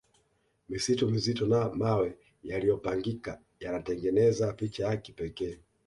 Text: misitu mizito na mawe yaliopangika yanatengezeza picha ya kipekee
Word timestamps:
misitu 0.69 1.09
mizito 1.11 1.45
na 1.47 1.69
mawe 1.69 2.17
yaliopangika 2.43 3.41
yanatengezeza 3.59 4.53
picha 4.53 4.83
ya 4.87 4.97
kipekee 4.97 5.57